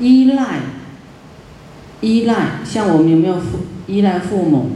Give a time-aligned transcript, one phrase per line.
[0.00, 0.60] 依赖，
[2.00, 4.70] 依赖，像我们有没有父依赖父母？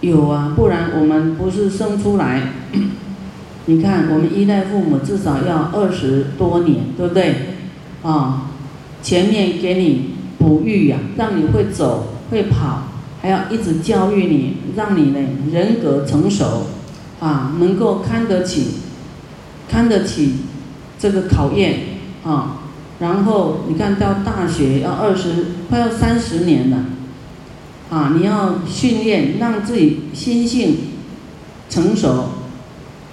[0.00, 2.52] 有啊，不然我们不是生出来。
[3.66, 7.34] 你看，我们依赖父母至少要二十多年，对不对？
[8.02, 8.50] 啊，
[9.02, 12.84] 前面给你哺育呀，让你会走会跑，
[13.20, 15.18] 还要一直教育你，让你呢
[15.52, 16.68] 人格成熟，
[17.20, 18.68] 啊，能够看得起，
[19.68, 20.36] 看得起
[20.98, 21.80] 这个考验
[22.24, 22.57] 啊。
[23.00, 26.84] 然后你看到大学要二十，快要三十年了。
[27.90, 30.76] 啊，你要训练，让自己心性
[31.70, 32.28] 成熟，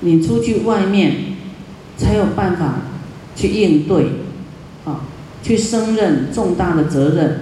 [0.01, 1.15] 你出去外面
[1.95, 2.79] 才有办法
[3.37, 4.07] 去应对，
[4.83, 5.01] 啊，
[5.41, 7.41] 去胜任重大的责任。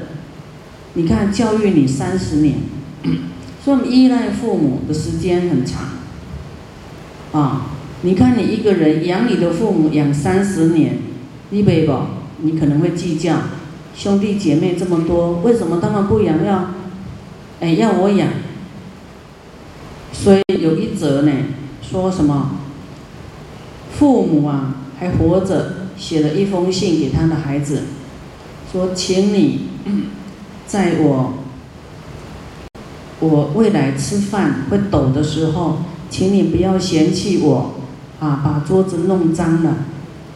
[0.94, 2.58] 你看，教育你三十年，
[3.64, 5.86] 所以我们依赖父母的时间很长。
[7.32, 7.72] 啊，
[8.04, 11.00] 你看你一个人养你的父母养三十年，
[11.50, 11.94] 你背不？
[12.44, 13.38] 你可能会计较，
[13.96, 16.46] 兄弟姐妹这么多，为什么他们不养？
[16.46, 16.72] 要？
[17.62, 18.28] 哎，要我养，
[20.12, 21.32] 所以有一则呢，
[21.82, 22.60] 说什么
[23.94, 27.84] 父母啊还活着，写了一封信给他的孩子，
[28.70, 29.68] 说请你
[30.68, 31.36] 在我
[33.22, 35.78] 我未来吃饭会抖的时候，
[36.10, 37.76] 请你不要嫌弃我
[38.20, 39.78] 啊，把桌子弄脏了，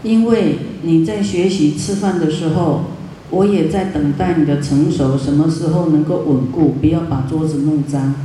[0.08, 2.86] 因为你在学习吃饭的时候。
[3.30, 6.78] 我也在等待你的成熟，什么时候能够稳固？
[6.80, 8.16] 不要把桌子弄脏，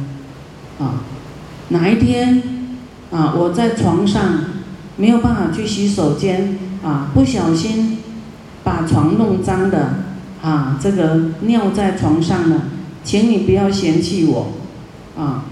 [0.78, 1.02] 啊，
[1.70, 2.40] 哪一天
[3.10, 4.22] 啊，我在床上
[4.96, 7.98] 没有办法去洗手间啊，不小心
[8.62, 10.04] 把床弄脏的
[10.40, 12.62] 啊，这个尿在床上了，
[13.02, 14.52] 请你不要嫌弃我，
[15.18, 15.46] 啊，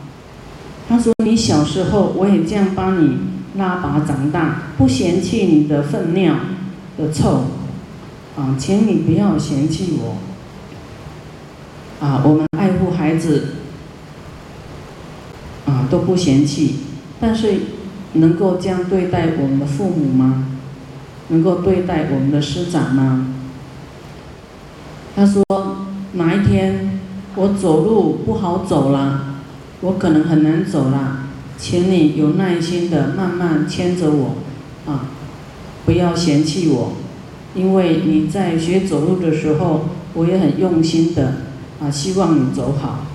[0.88, 3.16] 他说你小时候我也这样帮你
[3.56, 6.34] 拉拔长大，不嫌弃你的粪尿
[6.96, 7.44] 的臭。
[8.36, 10.16] 啊，请你不要嫌弃我。
[12.04, 13.56] 啊，我们爱护孩子，
[15.66, 16.76] 啊都不嫌弃，
[17.20, 17.60] 但是
[18.14, 20.46] 能够这样对待我们的父母吗？
[21.28, 23.26] 能够对待我们的师长吗？
[25.14, 25.44] 他说，
[26.14, 27.00] 哪一天
[27.34, 29.42] 我走路不好走了，
[29.80, 31.29] 我可能很难走了，
[31.60, 34.36] 请你有耐心的慢慢牵着我，
[34.86, 35.10] 啊，
[35.84, 36.94] 不要嫌弃我。
[37.54, 41.34] 因为你在学走路的时候，我也很用心的
[41.80, 43.06] 啊，希望你走好。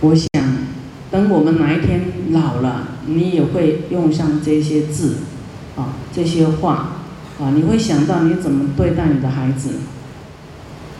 [0.00, 0.28] 我想，
[1.10, 5.16] 等我们哪一天老了，你也会用上这些字，
[5.76, 6.98] 啊，这些话，
[7.40, 9.76] 啊，你会想到你怎么对待你的孩子。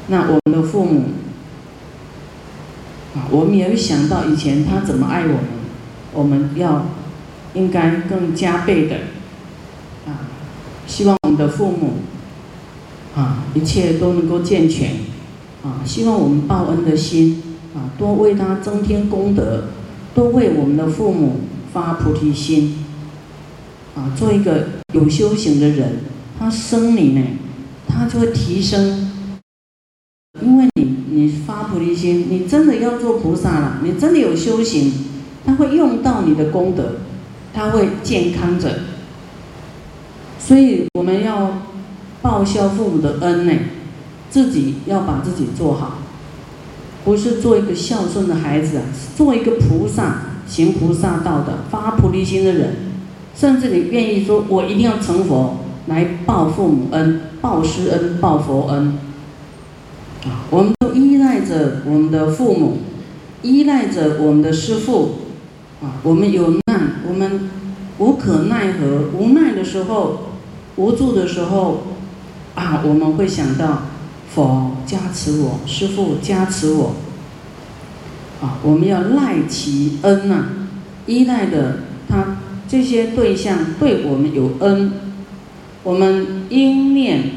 [0.06, 1.10] 那我们的父母，
[3.14, 5.40] 啊，我们也会想到以前他怎么爱我们，
[6.12, 6.86] 我们要
[7.54, 8.96] 应该更加倍的，
[10.06, 10.28] 啊。
[10.86, 11.94] 希望我们的父母，
[13.16, 14.92] 啊，一切都能够健全，
[15.64, 17.42] 啊，希望我们报恩的心，
[17.74, 19.64] 啊，多为他增添功德，
[20.14, 21.40] 多为我们的父母
[21.72, 22.84] 发菩提心，
[23.96, 26.04] 啊，做一个有修行的人，
[26.38, 27.22] 他生你呢，
[27.88, 29.10] 他就会提升，
[30.40, 34.92] 因为你你发菩提心，你真的要做菩萨了，你真的有修行，
[35.46, 36.96] 他会用到你的功德，
[37.54, 38.80] 他会健康着。
[40.38, 41.62] 所以我们要
[42.20, 43.52] 报效父母的恩呢，
[44.28, 45.98] 自己要把自己做好，
[47.04, 52.74] 不是做一个孝顺的孩子啊，是做一个菩萨行菩萨道的发菩提心的人，
[53.34, 58.98] 甚至你愿意说，我一定要成佛来报父母恩、报师恩、报佛恩
[60.24, 60.46] 啊！
[60.50, 62.78] 我们都依赖着我们的父母，
[63.42, 65.14] 依赖着我们的师父
[65.82, 66.00] 啊！
[66.02, 67.50] 我们有难，我们
[67.98, 70.22] 无可奈何、无奈的时候。
[70.78, 71.84] 无助的时候，
[72.54, 73.84] 啊，我们会想到
[74.34, 76.96] 佛加持我，师父加持我，
[78.42, 80.48] 啊，我们要赖其恩呐，
[81.06, 82.36] 依赖的他
[82.68, 84.92] 这些对象对我们有恩，
[85.82, 87.30] 我们应念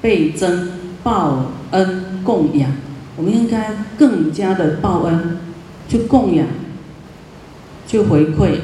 [0.00, 0.68] 倍增
[1.02, 2.70] 报恩供养，
[3.16, 5.38] 我们应该更加的报恩，
[5.88, 6.46] 去供养，
[7.86, 8.56] 去回馈，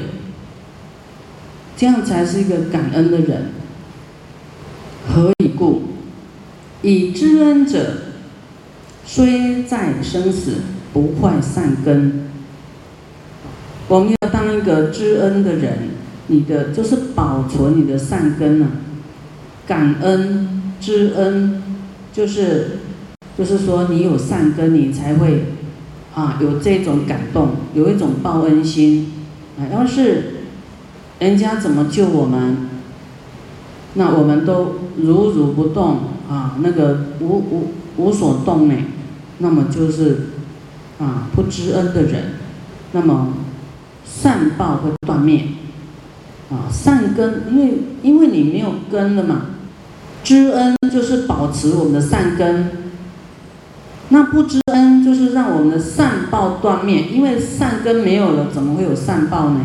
[1.77, 3.51] 这样才是一个感恩的人。
[5.07, 5.81] 何以故？
[6.81, 7.97] 以知恩者，
[9.05, 10.55] 虽在生死，
[10.91, 12.29] 不坏善根。
[13.87, 15.89] 我们要当一个知恩的人，
[16.27, 18.67] 你的就是保存你的善根啊。
[19.65, 21.63] 感恩知恩，
[22.11, 22.79] 就是
[23.37, 25.45] 就是说你有善根，你才会
[26.15, 29.11] 啊有这种感动，有一种报恩心
[29.59, 29.67] 啊。
[29.71, 30.45] 要是
[31.19, 32.69] 人家怎么救我们？
[33.95, 38.75] 那我们都如如不动，啊那个无无无所动呢，
[39.37, 40.29] 那么就是
[40.99, 42.33] 啊不知恩的人，
[42.93, 43.33] 那么
[44.03, 45.43] 善报会断灭，
[46.49, 49.45] 啊善根，因为因为你没有根了嘛，
[50.23, 52.71] 知恩就是保持我们的善根，
[54.09, 54.59] 那不知
[55.53, 59.59] 我们的善报断灭，因为善根没有了，怎么会有善报呢？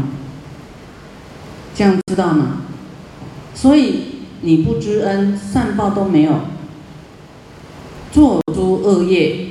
[1.74, 2.62] 这样知道吗？
[3.54, 4.04] 所以
[4.42, 6.40] 你不知恩，善报都没有，
[8.12, 9.46] 做诸恶业。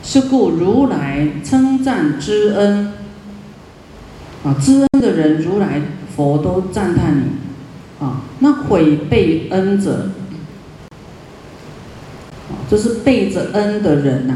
[0.00, 2.94] 是故如来称赞知恩，
[4.42, 5.82] 啊，知恩的人，如来
[6.16, 7.24] 佛都赞叹你，
[8.02, 10.08] 啊，那毁背恩者，
[12.48, 14.34] 啊，就是背着恩的人呐，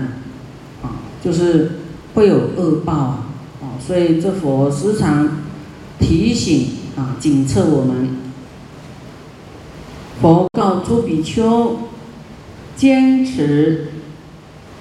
[1.22, 1.70] 就是
[2.14, 3.26] 会有恶报啊，
[3.62, 5.28] 啊，所以这佛时常
[5.98, 6.82] 提醒。
[6.94, 8.18] 啊，警策我们。
[10.20, 11.88] 佛告诸比丘：
[12.76, 13.88] 坚持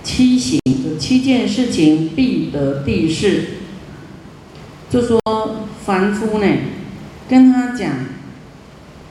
[0.03, 0.59] 七行，
[0.99, 3.45] 七件事情必得地势。
[4.89, 5.21] 就说
[5.85, 6.45] 凡夫呢，
[7.29, 7.89] 跟他讲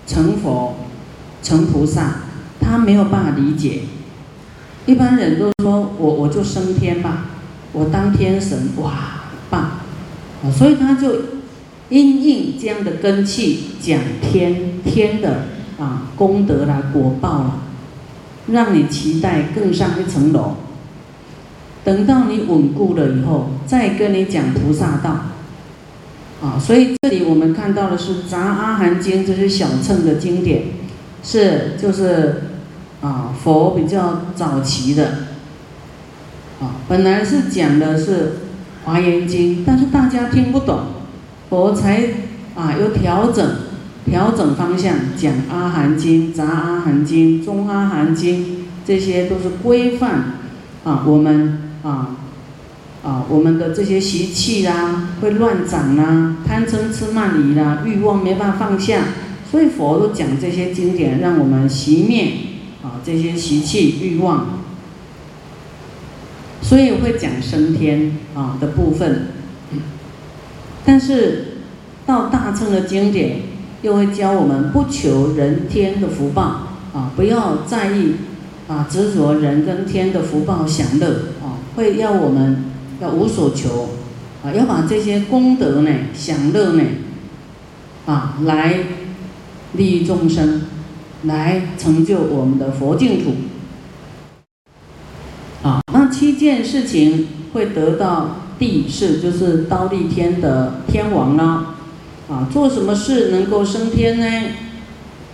[0.07, 0.77] 成佛、
[1.43, 2.17] 成菩萨，
[2.61, 3.85] 他没有办法理解。
[4.91, 7.27] 一般人都说我我就升天吧，
[7.73, 9.61] 我当天神，哇，棒！
[10.43, 11.39] 啊，所以他就。
[11.91, 15.47] 因应这样的根气，讲天天的
[15.77, 17.59] 啊功德啦、果报啦，
[18.47, 20.55] 让你期待更上一层楼。
[21.83, 25.11] 等到你稳固了以后，再跟你讲菩萨道。
[26.41, 30.67] 啊，所以这里我们看到的是《杂阿含经》，这是小乘的经典，
[31.25, 32.50] 是就是
[33.01, 35.05] 啊佛比较早期的。
[36.61, 38.13] 啊，本来是讲的是
[38.85, 40.81] 《华严经》，但是大家听不懂。
[41.49, 42.03] 佛才
[42.55, 43.45] 啊，又调整
[44.05, 48.45] 调整方向，讲《阿含经》《杂阿含经》《中阿含经》，
[48.85, 50.35] 这些都是规范
[50.85, 52.17] 啊，我们啊
[53.03, 59.01] 啊，我们的这些习气啦，会乱长啦，贪嗔痴慢疑啦，欲望没办法放下，
[59.51, 62.33] 所以佛都讲这些经典，让我们熄灭
[62.83, 64.61] 啊这些习气欲望，
[66.63, 69.27] 所以会讲升天啊的部分。
[70.85, 71.59] 但是，
[72.07, 73.43] 到大乘的经典，
[73.83, 76.43] 又会教我们不求人天的福报
[76.95, 78.15] 啊，不要在意
[78.67, 82.65] 啊，执着人跟天的福报享乐啊，会要我们
[83.01, 83.91] 要无所求
[84.43, 86.83] 啊，要把这些功德呢、享乐呢
[88.07, 88.75] 啊，来
[89.75, 90.63] 利益众生，
[91.25, 93.35] 来成就我们的佛净土
[95.63, 95.81] 啊。
[95.93, 98.37] 那七件事情会得到。
[98.61, 101.69] 地势就是刀立天的天王呢，
[102.29, 104.27] 啊，做什么事能够升天呢？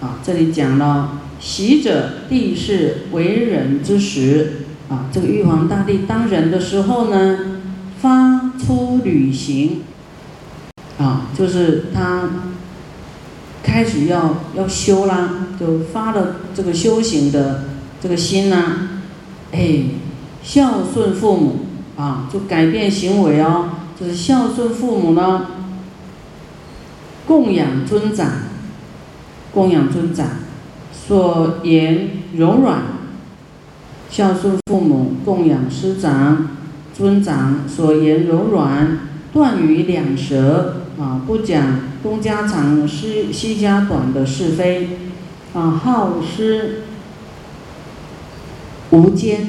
[0.00, 7.38] 啊，这里讲了，习者地势为人之时，啊，这个玉皇大帝当人的时候呢，
[7.98, 9.82] 发出旅行，
[10.96, 12.30] 啊，就是他
[13.66, 17.64] 开始要要修啦，就发了这个修行的
[18.00, 19.00] 这个心呐，
[19.50, 19.82] 哎，
[20.42, 21.56] 孝顺父母。
[21.96, 25.46] 啊，就改变行为哦，就是孝顺父母呢，
[27.26, 28.32] 供养尊长，
[29.50, 30.26] 供养尊长，
[30.92, 32.82] 所言柔软，
[34.10, 36.50] 孝顺父母，供养师长、
[36.92, 38.98] 尊长，所言柔软，
[39.32, 44.88] 断于两舌啊，不讲东家长西西家短的是非，
[45.54, 46.82] 啊，好施
[48.90, 49.46] 无间，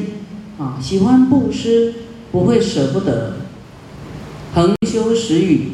[0.58, 1.94] 啊，喜欢布施。
[2.30, 3.38] 不会舍不得，
[4.54, 5.70] 恒修时语，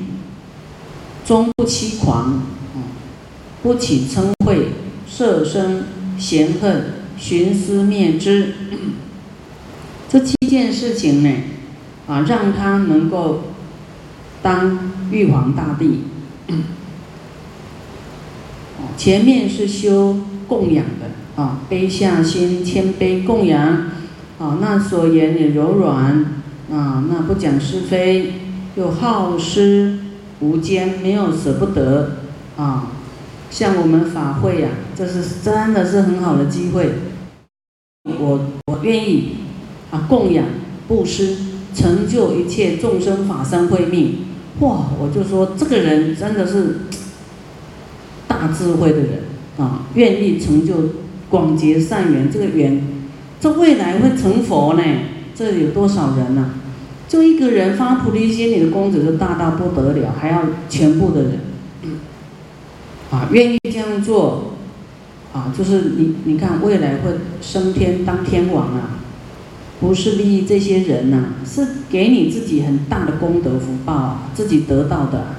[1.25, 2.43] 终不欺狂，
[3.63, 4.67] 不起嗔恚，
[5.09, 5.85] 色生
[6.17, 8.53] 嫌恨，寻思灭之。
[10.07, 11.37] 这七件事情呢，
[12.07, 13.41] 啊，让他能够
[14.43, 14.77] 当
[15.09, 16.01] 玉皇大帝。
[18.95, 23.59] 前面是修供养的啊，卑下心，谦卑供养，
[24.37, 26.43] 啊，那所言也柔软。
[26.71, 28.33] 啊，那不讲是非，
[28.75, 29.99] 又好施
[30.39, 32.17] 无间，没有舍不得
[32.57, 32.91] 啊。
[33.51, 36.93] 像我们法会呀，这是真的是很好的机会。
[38.05, 39.35] 我我愿意
[39.91, 40.45] 啊，供养
[40.87, 41.37] 布施，
[41.75, 44.17] 成就一切众生法身慧命。
[44.59, 46.81] 哇，我就说这个人真的是
[48.27, 49.19] 大智慧的人
[49.57, 50.75] 啊，愿意成就
[51.29, 52.81] 广结善缘，这个缘，
[53.39, 54.83] 这未来会成佛呢？
[55.35, 56.51] 这有多少人呢？
[57.07, 61.39] 就一个人发菩提心，你的功德就大到不得了，还要全部的人，
[63.11, 64.53] 啊，愿意这样做，
[65.31, 68.99] 啊，就是你你看未来会升天当天王啊，
[69.83, 75.35] 不是利益这些人呐，是给你自己很大的功德福报啊，自己得到的，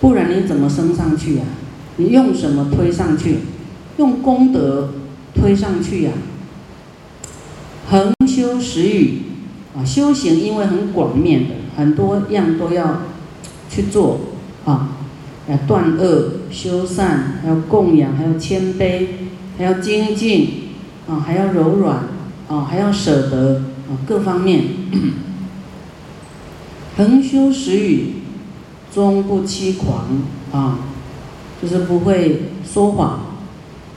[0.00, 1.42] 不然你怎么升上去呀？
[1.98, 3.40] 你用什么推上去？
[3.98, 4.94] 用功德
[5.34, 6.12] 推上去呀？
[7.90, 9.18] 恒修时语
[9.76, 13.02] 啊，修行因为很广面的，很多样都要
[13.68, 14.18] 去做
[14.64, 14.96] 啊，
[15.46, 19.06] 要断恶修善，还要供养，还要谦卑，
[19.58, 20.70] 还要精进
[21.06, 22.04] 啊，还要柔软
[22.52, 24.64] 啊，还要舍得啊，各方面
[26.98, 28.16] 恒修十语，
[28.92, 30.04] 终不欺狂
[30.52, 30.80] 啊，
[31.62, 33.20] 就是不会说谎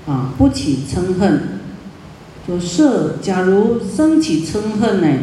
[0.08, 1.60] 啊，不起嗔恨。
[2.48, 5.18] 就设，假如生起嗔恨呢，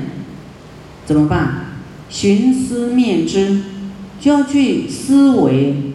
[1.07, 1.69] 怎么办？
[2.11, 3.63] 寻思灭之，
[4.21, 5.95] 就要去思维。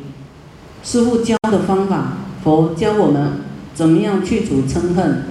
[0.83, 2.13] 师父教的方法，
[2.43, 3.33] 佛教我们
[3.75, 5.25] 怎么样去除嗔恨？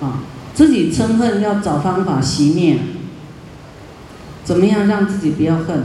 [0.00, 0.22] 啊，
[0.54, 2.78] 自己嗔恨要找方法熄灭。
[4.44, 5.84] 怎么样让自己不要恨？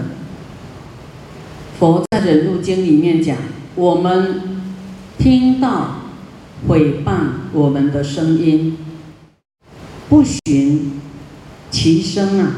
[1.80, 3.38] 佛在忍辱经里面讲，
[3.76, 4.42] 我们
[5.20, 5.98] 听到
[6.68, 7.14] 毁谤
[7.54, 8.78] 我们的声音。
[10.10, 10.94] 不寻
[11.70, 12.54] 其声啊，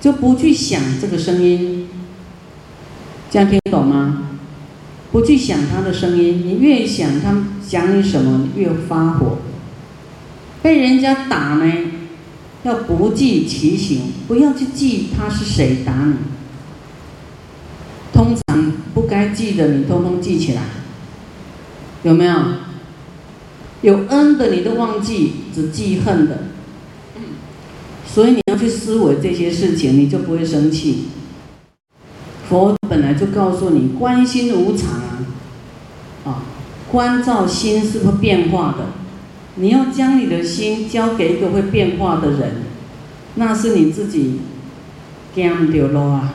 [0.00, 1.88] 就不去想这个声音，
[3.30, 4.28] 这样听懂吗？
[5.10, 7.36] 不去想他的声音，你越想他
[7.68, 9.38] 讲你什么，越发火。
[10.62, 11.72] 被人家打呢，
[12.62, 16.14] 要不计其刑，不要去记他是谁打你。
[18.12, 20.62] 通常不该记的，你通通记起来，
[22.04, 22.34] 有没有？
[23.82, 26.44] 有恩的你都忘记，只记恨的。
[28.06, 31.06] 所以你要去思维这些事情，你就不会生气。
[32.48, 35.18] 佛本来就告诉你，观心无常啊，
[36.26, 36.42] 啊，
[36.92, 39.01] 观照心是会变化的。
[39.56, 42.62] 你要将你的心交给一个会变化的人，
[43.34, 44.40] 那是你自己
[45.34, 46.34] 惊掉了啊。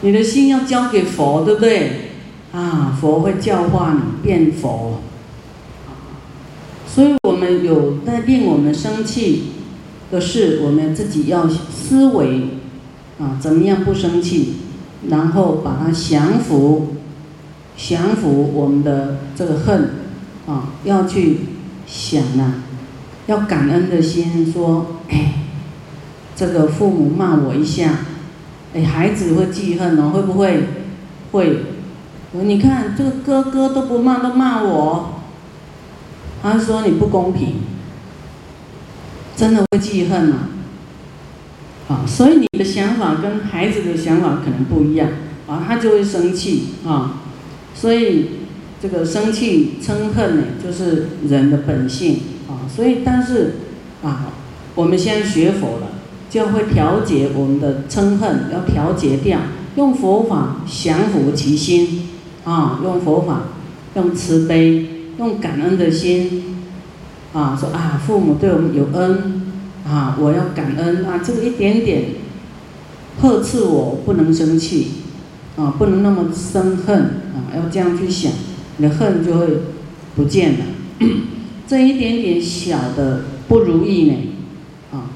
[0.00, 2.12] 你的心要交给佛，对不对？
[2.52, 5.00] 啊，佛会教化你变佛。
[6.86, 9.52] 所以我们有在令我们生气。
[10.10, 12.60] 的是我们自己要思维
[13.20, 14.54] 啊，怎么样不生气，
[15.10, 16.94] 然后把它降服，
[17.76, 19.90] 降服我们的这个恨
[20.48, 21.40] 啊，要去
[21.86, 22.54] 想啊，
[23.26, 25.34] 要感恩的心，说哎，
[26.34, 27.98] 这个父母骂我一下，
[28.74, 30.64] 哎，孩子会记恨哦，会不会？
[31.30, 31.64] 会。
[32.32, 35.20] 你看这个哥哥都不骂，都骂我，
[36.42, 37.56] 他说你不公平。
[39.36, 40.48] 真的会记恨啊！
[41.86, 45.08] 啊，所以你的想法跟孩子的想法可能不一样
[45.46, 47.20] 啊，他就会生气啊。
[47.72, 48.37] 所以
[48.80, 52.66] 这个生气嗔恨呢，就是人的本性啊。
[52.68, 53.54] 所以，但是
[54.02, 54.32] 啊，
[54.74, 55.88] 我们现在学佛了，
[56.30, 59.38] 就会调节我们的嗔恨，要调节掉，
[59.76, 62.08] 用佛法降服其心
[62.44, 63.44] 啊，用佛法，
[63.94, 64.86] 用慈悲，
[65.18, 66.44] 用感恩的心。
[67.34, 69.52] 啊，说啊，父母对我们有恩，
[69.86, 72.04] 啊，我要感恩啊，这个一点点
[73.20, 74.92] 呵斥我，不能生气，
[75.56, 78.32] 啊，不能那么生恨，啊，要这样去想，
[78.78, 79.46] 你的恨就会
[80.16, 80.64] 不见了。
[81.66, 84.16] 这一点点小的不如意呢，
[84.90, 85.10] 啊，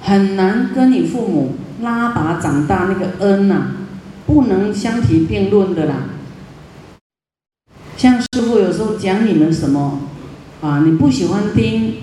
[0.00, 3.72] 很难跟你父母拉拔长大那个恩呐，
[4.26, 6.08] 不能相提并论的啦。
[7.96, 10.00] 像师傅有时候讲你们什么。
[10.62, 11.94] 啊，你不喜欢听，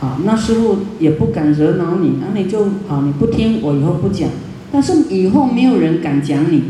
[0.00, 4.26] 啊，那师傅也不敢惹恼你，那你就啊，你不听，我以后不讲。
[4.72, 6.62] 但是以后没有人敢讲你，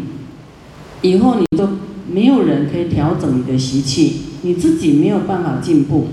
[1.02, 1.68] 以后你都
[2.10, 6.08] 没有人可以调整你的习气，你自己没有办法进步，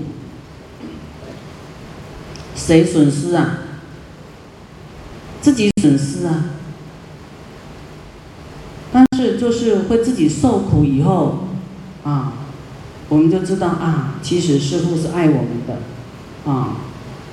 [2.54, 3.58] 谁损失啊？
[5.40, 6.44] 自己损失啊。
[8.92, 11.48] 但是就是会自己受苦以后，
[12.04, 12.34] 啊。
[13.10, 16.78] 我们就知道啊，其实师傅是爱我们的，啊，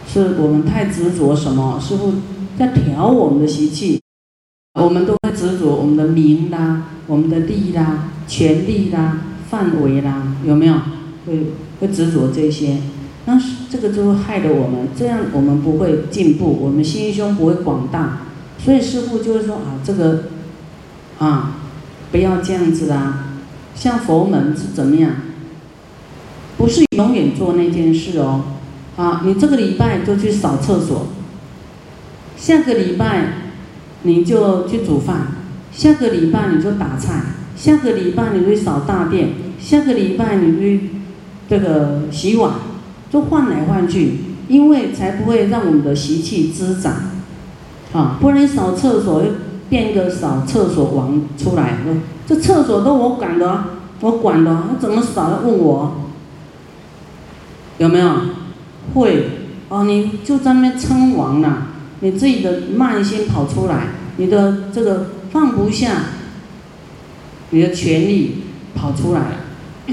[0.06, 1.80] 是我们太执着什么？
[1.80, 2.16] 师傅
[2.60, 4.01] 在调我们的习气，
[4.74, 9.18] 我们都会执着我们的名啦、我们的利啦、权利啦、
[9.50, 10.76] 范围啦，有没有？
[11.26, 11.48] 会
[11.80, 12.78] 会执着这些，
[13.26, 18.22] 那这个就会害了我们，这样我们不会进步，我们心胸不会广大，
[18.58, 20.24] 所以师傅就会说啊，这个
[21.20, 21.58] 啊，
[22.12, 23.26] 不要这样子啦，
[23.76, 25.12] 像佛门是怎么样？
[26.58, 28.46] 不是永远做那件事哦，
[28.96, 31.08] 啊，你这个礼拜就去扫厕所，
[32.36, 33.41] 下个礼拜
[34.04, 35.28] 你就去煮饭，
[35.72, 37.22] 下个礼拜你就打菜，
[37.56, 39.30] 下个礼拜你会扫大殿，
[39.60, 40.90] 下个礼拜你会
[41.50, 42.54] 这个洗碗，
[43.12, 44.18] 就换来换去，
[44.48, 46.94] 因为才不会让我们的习气滋长，
[47.94, 49.30] 啊，不然扫厕所又
[49.70, 51.78] 变个扫厕所王出来，
[52.26, 53.64] 这厕所都我管的，
[54.00, 55.94] 我管的，他怎么扫要问我，
[57.78, 58.12] 有没有？
[58.96, 59.30] 会，
[59.70, 61.68] 哦，你就在那边称王了，
[62.02, 66.04] 你自己的慢心跑出来，你的这个放不下。
[67.54, 68.44] 你的权利
[68.74, 69.22] 跑出来，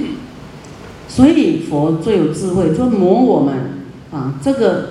[1.09, 4.35] 所以佛最有智慧，就磨我们啊。
[4.41, 4.91] 这个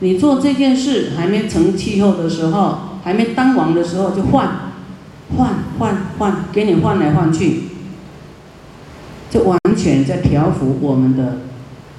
[0.00, 4.72] 你做这件事还没成气候的时候，还没当王的时候，就换
[5.36, 7.64] 换换换，给你换来换去，
[9.28, 11.40] 就完全在调伏我们的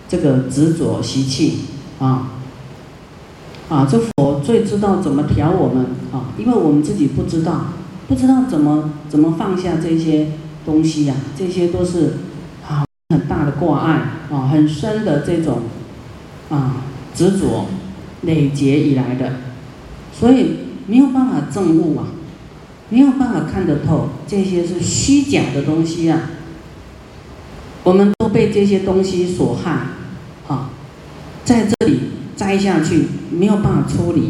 [0.07, 1.59] 这个执着习气
[1.99, 2.38] 啊
[3.69, 3.87] 啊！
[3.89, 7.65] 这佛最知道怎么调我们啊，因为我们自己不知道。
[8.07, 10.31] 不知道怎么怎么放下这些
[10.65, 11.13] 东西呀？
[11.37, 12.15] 这些都是
[12.67, 15.59] 啊很大的挂碍啊，很深的这种
[16.49, 16.77] 啊
[17.13, 17.67] 执着
[18.23, 19.33] 累劫以来的，
[20.11, 20.55] 所以
[20.87, 22.07] 没有办法证悟啊，
[22.89, 26.31] 没有办法看得透，这些是虚假的东西啊。
[27.83, 29.71] 我们都被这些东西所害
[30.47, 30.71] 啊，
[31.45, 31.99] 在这里
[32.39, 33.03] 栽下去
[33.37, 34.29] 没有办法处理。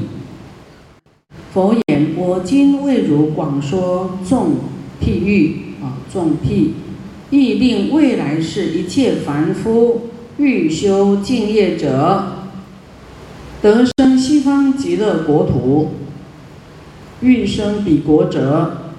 [1.54, 4.56] 佛言：我今为汝广说众
[5.00, 6.70] 譬喻啊，众譬，
[7.30, 12.48] 亦令未来世一切凡夫欲修净业者，
[13.62, 15.90] 得生西方极乐国土；
[17.22, 18.94] 欲生彼国者，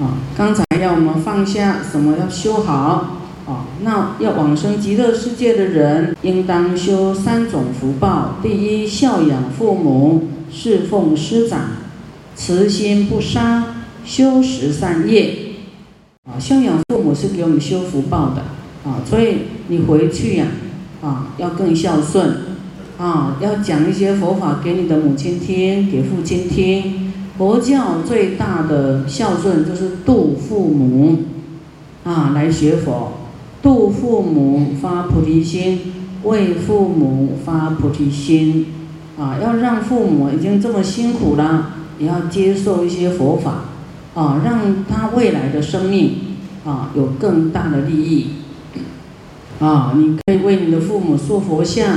[0.00, 2.16] 啊，刚才要我们放下什么？
[2.18, 3.13] 要修好
[3.46, 10.28] 啊，那要往生极乐世界的人，应当修三种福报：第一，孝养父母。
[10.56, 11.62] 侍奉师长，
[12.36, 13.74] 慈心不杀，
[14.04, 15.34] 修十善业，
[16.22, 18.42] 啊，孝养父母是给我们修福报的，
[18.88, 20.46] 啊，所以你回去呀，
[21.02, 22.36] 啊，要更孝顺，
[22.98, 27.12] 啊，要讲一些佛法给你的母亲听，给父亲听。
[27.36, 31.18] 佛教最大的孝顺就是度父母，
[32.04, 33.12] 啊，来学佛，
[33.64, 35.80] 度父母发菩提心，
[36.22, 38.66] 为父母发菩提心。
[39.18, 43.64] 啊，要让父母已经这么辛苦了，也要接受一些佛法，
[44.14, 46.16] 啊，让他未来的生命
[46.66, 48.26] 啊有更大的利益。
[49.60, 51.90] 啊，你可以为你的父母塑佛像，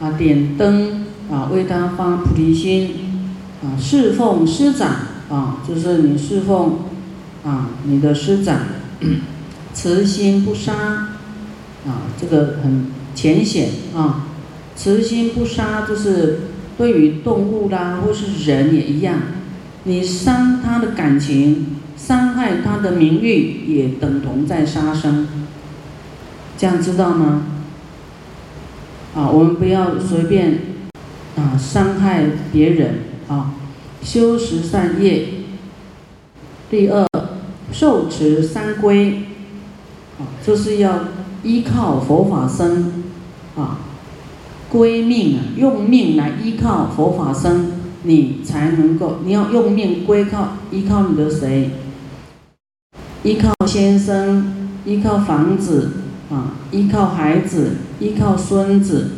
[0.00, 2.90] 啊，点灯，啊，为他发菩提心，
[3.62, 4.88] 啊，侍奉师长，
[5.30, 6.78] 啊，就是你侍奉，
[7.44, 8.58] 啊，你的师长，
[9.76, 10.72] 慈心不杀，
[11.86, 14.24] 啊，这个很浅显啊。
[14.74, 16.40] 慈心不杀，就是
[16.78, 19.18] 对于动物啦，或是人也一样，
[19.84, 25.28] 你伤他的感情，伤害他的名誉，也等同在杀生。
[26.56, 27.42] 这样知道吗？
[29.14, 30.58] 啊，我们不要随便
[31.36, 32.94] 啊伤害别人
[33.28, 33.52] 啊，
[34.02, 35.26] 修十善业。
[36.70, 37.06] 第二，
[37.70, 39.22] 受持三规，
[40.44, 41.00] 就是要
[41.42, 42.92] 依靠佛法僧，
[43.56, 43.78] 啊。
[44.68, 47.66] 归命啊，用命来依靠佛法僧，
[48.02, 49.18] 你才能够。
[49.24, 51.70] 你要用命归靠依靠你的谁？
[53.22, 54.52] 依靠先生，
[54.84, 55.92] 依靠房子
[56.30, 59.12] 啊，依靠孩子，依靠孙子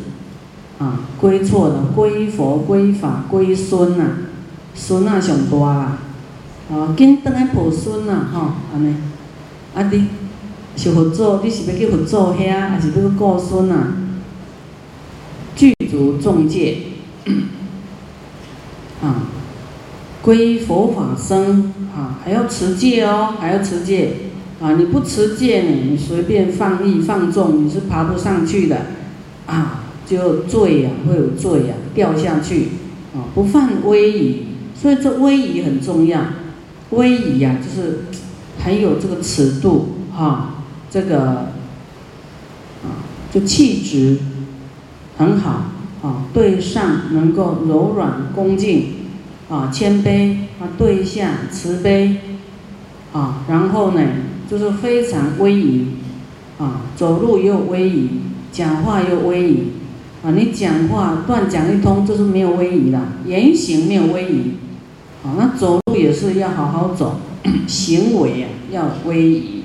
[0.77, 0.99] 啊。
[1.19, 4.05] 归错了，归佛、归法、归孙呐，
[4.75, 5.97] 孙啊上大啦，
[6.71, 8.95] 啊，紧倒来抱孙呐，吼，安尼。
[9.75, 10.07] 啊，你
[10.79, 13.95] 是佛祖，你是要叫佛祖遐，还是要去顾孙啊？
[15.53, 16.77] 具足众戒，
[19.03, 19.27] 啊，
[20.21, 24.13] 归佛法僧啊，还要持戒哦，还要持戒
[24.61, 24.75] 啊！
[24.75, 28.85] 你不持戒呢，你随便放逸放纵，你是爬不上去的
[29.47, 32.69] 啊，就罪呀，会有罪呀，掉下去
[33.13, 33.27] 啊！
[33.35, 36.21] 不犯威仪，所以这威仪很重要。
[36.91, 38.05] 威仪呀，就是
[38.63, 40.58] 很有这个尺度哈，
[40.89, 41.19] 这个
[42.83, 44.19] 啊，就气质。
[45.17, 45.63] 很好
[46.01, 48.85] 啊，对上能够柔软恭敬
[49.49, 52.15] 啊，谦卑啊，对下慈悲
[53.11, 54.01] 啊，然后呢，
[54.49, 55.87] 就是非常威仪
[56.57, 58.09] 啊，走路也有威仪，
[58.49, 59.73] 讲话也有威仪
[60.23, 60.31] 啊。
[60.31, 64.53] 你讲话断讲一通就是没有威仪了，言行没有威仪
[65.25, 65.35] 啊。
[65.37, 67.19] 那走路也是要好好走，
[67.67, 69.58] 行为啊要威仪。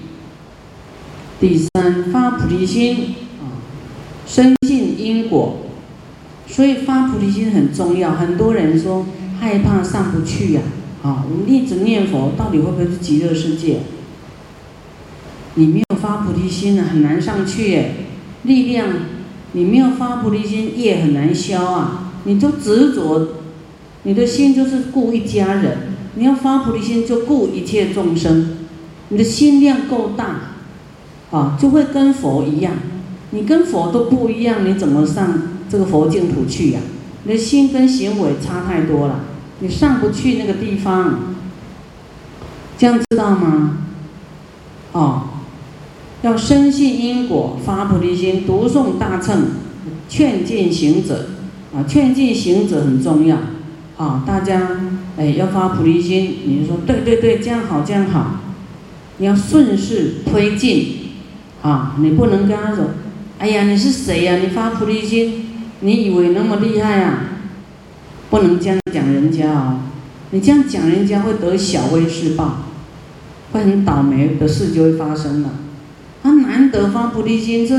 [1.46, 3.60] 第三，发菩提心啊。
[4.26, 5.58] 深信因果，
[6.46, 8.12] 所以发菩提心很重要。
[8.12, 9.04] 很多人说
[9.38, 10.62] 害怕上不去呀，
[11.02, 13.80] 啊，我们一直念佛，到底会不会是极乐世界？
[15.56, 17.92] 你没有发菩提心呢，很难上去耶。
[18.44, 18.88] 力量，
[19.52, 22.14] 你没有发菩提心，业很难消啊。
[22.24, 23.34] 你就执着，
[24.04, 25.76] 你的心就是顾一家人，
[26.14, 28.60] 你要发菩提心就顾一切众生。
[29.10, 30.53] 你的心量够大，
[31.34, 32.74] 啊，就会跟佛一样。
[33.30, 36.80] 你跟佛都不一样，你怎么上这个佛净土去呀？
[37.24, 39.24] 你的心跟行为差太多了，
[39.58, 41.34] 你上不去那个地方。
[42.78, 43.78] 这样知道吗？
[44.92, 45.22] 哦，
[46.22, 49.46] 要深信因果，发菩提心，读诵大乘，
[50.08, 51.30] 劝进行者，
[51.74, 53.38] 啊，劝进行者很重要。
[53.96, 54.70] 啊，大家，
[55.16, 58.40] 哎，要发菩提心，你就说对对对，这样好，这样好。
[59.18, 61.03] 你要顺势推进，
[61.64, 62.90] 啊，你不能跟他说，
[63.38, 64.36] 哎呀，你是谁呀？
[64.36, 65.46] 你发菩提心，
[65.80, 67.20] 你以为那么厉害啊？
[68.28, 69.80] 不能这样讲人家啊，
[70.30, 72.66] 你这样讲人家会得小威施报，
[73.52, 75.52] 会很倒霉的事就会发生了。
[76.22, 77.74] 他难得发菩提心，这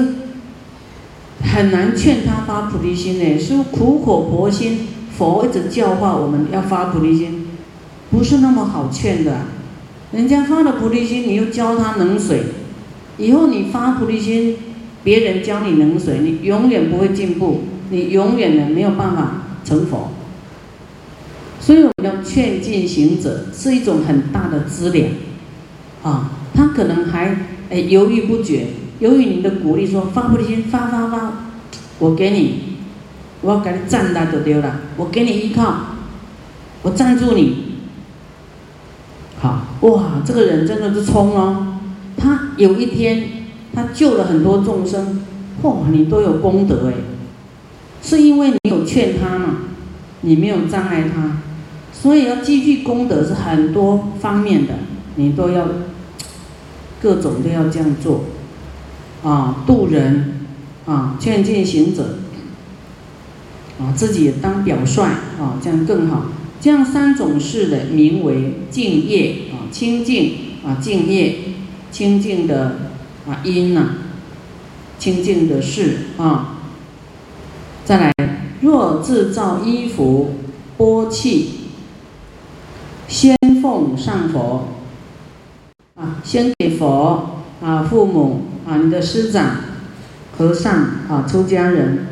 [1.48, 7.46] 很难劝他发菩提心呢，是苦口婆心，佛一直教化我们要发菩提心，
[8.10, 9.42] 不是那么好劝的。
[10.12, 12.46] 人家发了菩提心，你又教他冷水，
[13.18, 14.58] 以后你发菩提心，
[15.04, 20.12] 别人教你冷水，你永远不会进步，你永远的没有办法成佛。
[21.60, 25.10] 所以我们要劝进行者是一种很大的资粮，
[26.04, 27.38] 啊，他可能还
[27.70, 28.68] 哎犹豫不决，
[29.00, 31.34] 由于你的鼓励说发菩提心，发发发，
[32.00, 32.76] 我给你，
[33.42, 35.76] 我要给你站那就丢了，我给你依靠，
[36.84, 37.64] 我赞助你。
[39.40, 41.75] 好哇，这个人真的是冲哦！
[42.18, 43.24] 他有一天，
[43.74, 45.22] 他救了很多众生，
[45.62, 46.94] 嚯，你都有功德哎，
[48.02, 49.56] 是因为你有劝他嘛，
[50.22, 51.38] 你没有障碍他，
[51.94, 54.74] 所以要积聚功德是很多方面的，
[55.16, 55.68] 你都要
[57.02, 58.26] 各种都要这样做。
[59.24, 60.46] 啊，渡人
[60.86, 62.20] 啊，劝进行者
[63.80, 66.28] 啊，自己当表率啊，这样更好。
[66.62, 71.40] 这样三种事的名为敬业啊，清净啊，敬业，
[71.96, 72.76] 清净的
[73.26, 73.88] 啊因呐，
[75.00, 76.58] 清净的事啊。
[77.86, 78.14] 再来，
[78.60, 80.32] 若制造衣服、
[80.76, 81.52] 钵器，
[83.08, 84.68] 先奉上佛
[85.96, 89.52] 啊，先给佛啊，父母啊，你的师长、
[90.38, 90.74] 和尚
[91.08, 92.08] 啊，出家人，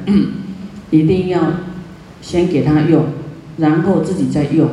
[0.92, 1.42] 一定要
[2.22, 3.06] 先给他用。
[3.58, 4.70] 然后自己再用，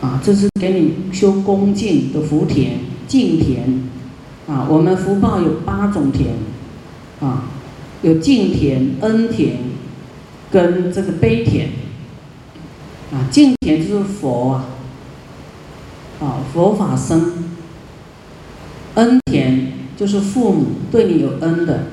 [0.00, 3.88] 啊，这是给你修恭敬的福田、敬田，
[4.46, 6.34] 啊，我们福报有八种田，
[7.20, 7.44] 啊，
[8.02, 9.56] 有敬田、恩田，
[10.50, 11.68] 跟这个悲田，
[13.12, 14.66] 啊，敬田就是佛啊，
[16.20, 17.32] 啊，佛法僧，
[18.94, 21.86] 恩田就是父母对你有恩的，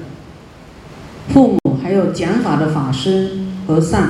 [1.30, 4.02] 父母还有讲法的法师、和尚，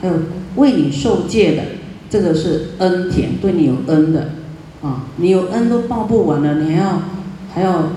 [0.00, 0.14] 还有。
[0.56, 1.62] 为你受戒的，
[2.10, 4.30] 这个是恩田，对你有恩的，
[4.82, 7.02] 啊，你有恩都报不完了，你还要
[7.52, 7.90] 还要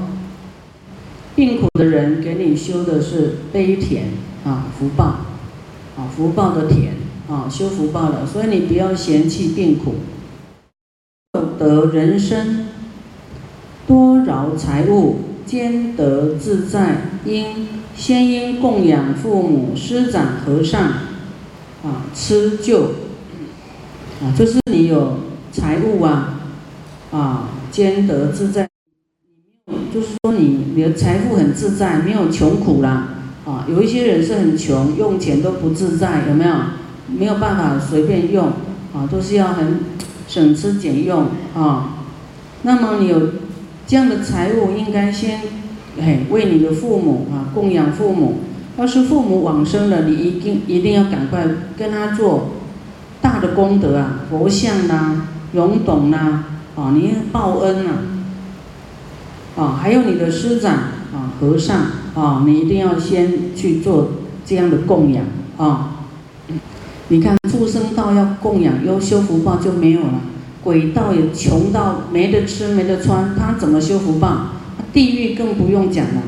[1.36, 4.06] 病苦的人给你修的是悲田
[4.44, 5.06] 啊，福报，
[5.98, 6.94] 啊，福报的田
[7.30, 9.96] 啊，修福报的，所以你不要嫌弃病苦，
[11.58, 12.68] 得人生
[13.88, 20.82] 多饶财物，兼得自在，应先应供养父母师长和尚。
[21.84, 22.94] 啊，吃就，
[24.22, 25.18] 啊，就是你有
[25.52, 26.33] 财物啊，
[27.14, 28.68] 啊，兼得自在，
[29.94, 33.10] 就是说你你的财富很自在，没有穷苦啦，
[33.46, 36.54] 啊，有一些人是很穷，用钱都不自在，有没有？
[37.08, 38.48] 没有办法随便用，
[38.94, 39.80] 啊，都是要很
[40.28, 41.98] 省吃俭用啊。
[42.64, 43.30] 那么你有
[43.86, 45.42] 这样的财物，应该先，
[46.00, 48.40] 哎，为你的父母啊，供养父母。
[48.76, 51.46] 要是父母往生了，你一定一定要赶快
[51.78, 52.54] 跟他做
[53.22, 56.46] 大的功德啊，佛像呐、永董呐，啊，
[56.76, 57.92] 啊你报恩呐，
[59.56, 60.74] 啊，还有你的师长
[61.14, 61.78] 啊、和尚
[62.16, 64.12] 啊，你一定要先去做
[64.46, 65.26] 这样的供养
[65.58, 66.06] 啊。
[67.10, 70.22] 你看畜生道要供养，要修福报就没有了；
[70.64, 74.48] 鬼道也穷到没得吃没得穿，他怎么修福报？
[74.92, 76.22] 地狱更不用讲了。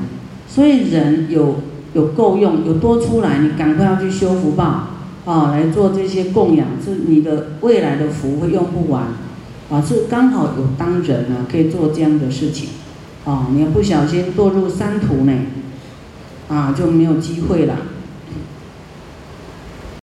[0.48, 1.56] 所以人有。
[1.96, 4.90] 有够用，有多出来，你赶快要去修福报，
[5.24, 9.04] 啊，来做这些供养，是你的未来的福会用不完，
[9.70, 12.70] 啊，是刚好有当人呢，可以做这样的事情，
[13.26, 15.34] 啊，你要不小心堕入三途呢，
[16.48, 17.76] 啊，就没有机会了。